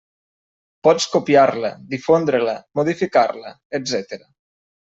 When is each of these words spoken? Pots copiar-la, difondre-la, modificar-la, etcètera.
Pots 0.87 1.05
copiar-la, 1.15 1.71
difondre-la, 1.93 2.57
modificar-la, 2.81 3.55
etcètera. 3.83 4.31